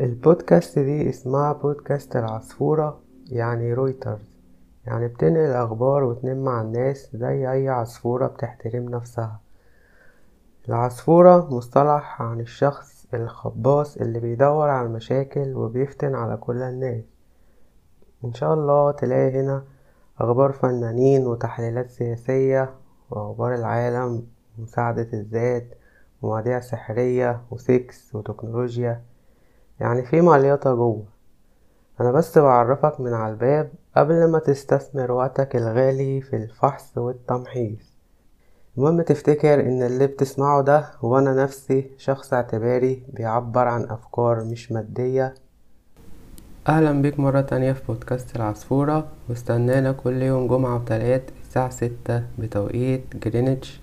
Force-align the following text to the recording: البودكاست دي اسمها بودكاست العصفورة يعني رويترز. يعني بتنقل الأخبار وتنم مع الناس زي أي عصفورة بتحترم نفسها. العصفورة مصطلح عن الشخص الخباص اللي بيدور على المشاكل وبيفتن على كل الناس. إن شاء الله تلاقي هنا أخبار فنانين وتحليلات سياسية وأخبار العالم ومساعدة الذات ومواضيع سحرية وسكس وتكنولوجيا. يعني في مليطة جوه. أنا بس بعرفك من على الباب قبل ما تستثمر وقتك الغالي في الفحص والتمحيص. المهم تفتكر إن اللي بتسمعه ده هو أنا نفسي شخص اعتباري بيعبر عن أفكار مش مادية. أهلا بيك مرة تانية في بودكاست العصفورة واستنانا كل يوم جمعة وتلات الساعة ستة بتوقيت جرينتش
البودكاست 0.00 0.78
دي 0.78 1.08
اسمها 1.08 1.52
بودكاست 1.52 2.16
العصفورة 2.16 3.00
يعني 3.30 3.74
رويترز. 3.74 4.30
يعني 4.86 5.08
بتنقل 5.08 5.36
الأخبار 5.40 6.04
وتنم 6.04 6.44
مع 6.44 6.60
الناس 6.62 7.08
زي 7.14 7.52
أي 7.52 7.68
عصفورة 7.68 8.26
بتحترم 8.26 8.88
نفسها. 8.88 9.40
العصفورة 10.68 11.54
مصطلح 11.54 12.22
عن 12.22 12.40
الشخص 12.40 13.06
الخباص 13.14 13.96
اللي 13.96 14.20
بيدور 14.20 14.68
على 14.68 14.86
المشاكل 14.86 15.54
وبيفتن 15.54 16.14
على 16.14 16.36
كل 16.36 16.62
الناس. 16.62 17.04
إن 18.24 18.34
شاء 18.34 18.54
الله 18.54 18.90
تلاقي 18.90 19.40
هنا 19.40 19.64
أخبار 20.18 20.52
فنانين 20.52 21.26
وتحليلات 21.26 21.90
سياسية 21.90 22.74
وأخبار 23.10 23.54
العالم 23.54 24.26
ومساعدة 24.58 25.08
الذات 25.12 25.66
ومواضيع 26.22 26.60
سحرية 26.60 27.40
وسكس 27.50 28.14
وتكنولوجيا. 28.14 29.02
يعني 29.80 30.02
في 30.02 30.20
مليطة 30.20 30.74
جوه. 30.74 31.04
أنا 32.00 32.12
بس 32.12 32.38
بعرفك 32.38 33.00
من 33.00 33.12
على 33.14 33.32
الباب 33.32 33.70
قبل 33.96 34.30
ما 34.30 34.38
تستثمر 34.38 35.12
وقتك 35.12 35.56
الغالي 35.56 36.20
في 36.20 36.36
الفحص 36.36 36.98
والتمحيص. 36.98 37.98
المهم 38.76 39.02
تفتكر 39.02 39.60
إن 39.60 39.82
اللي 39.82 40.06
بتسمعه 40.06 40.62
ده 40.62 40.90
هو 41.00 41.18
أنا 41.18 41.42
نفسي 41.44 41.90
شخص 41.96 42.32
اعتباري 42.32 43.02
بيعبر 43.12 43.68
عن 43.68 43.84
أفكار 43.84 44.44
مش 44.44 44.72
مادية. 44.72 45.34
أهلا 46.68 47.02
بيك 47.02 47.20
مرة 47.20 47.40
تانية 47.40 47.72
في 47.72 47.82
بودكاست 47.88 48.36
العصفورة 48.36 49.06
واستنانا 49.28 49.92
كل 49.92 50.22
يوم 50.22 50.46
جمعة 50.46 50.76
وتلات 50.76 51.22
الساعة 51.42 51.70
ستة 51.70 52.22
بتوقيت 52.38 53.16
جرينتش 53.16 53.80